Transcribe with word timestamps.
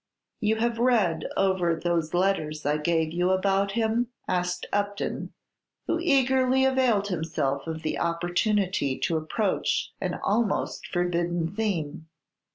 _""You 0.39 0.55
have 0.55 0.79
read 0.79 1.25
over 1.37 1.75
those 1.75 2.11
letters 2.15 2.65
I 2.65 2.77
gave 2.77 3.11
you 3.13 3.29
about 3.29 3.73
him?" 3.73 4.07
asked 4.27 4.65
Upton, 4.73 5.31
who 5.85 5.99
eagerly 6.01 6.65
availed 6.65 7.09
himself 7.09 7.67
of 7.67 7.83
the 7.83 7.99
opportunity 7.99 8.97
to 8.97 9.17
approach 9.17 9.93
an 10.01 10.19
almost 10.23 10.87
forbidden 10.87 11.53
theme. 11.55 12.07